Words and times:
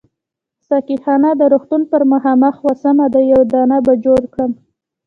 ساقي 0.67 0.97
خانه 1.03 1.29
د 1.35 1.41
روغتون 1.53 1.81
پر 1.91 2.01
مخامخ 2.11 2.55
وه، 2.63 2.73
سمه 2.83 3.05
ده 3.13 3.21
یو 3.31 3.41
دانه 3.51 3.77
به 3.85 3.93
جوړ 4.05 4.21
کړم. 4.33 4.51